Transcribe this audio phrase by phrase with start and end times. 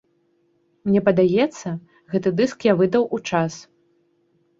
[0.89, 1.73] Мне падаецца,
[2.13, 3.53] гэты дыск я выдаў у час.